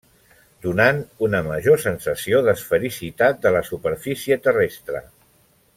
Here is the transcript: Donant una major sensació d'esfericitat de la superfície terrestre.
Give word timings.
Donant 0.65 1.01
una 1.27 1.41
major 1.49 1.77
sensació 1.83 2.41
d'esfericitat 2.49 3.45
de 3.45 3.53
la 3.59 3.65
superfície 3.71 4.43
terrestre. 4.49 5.07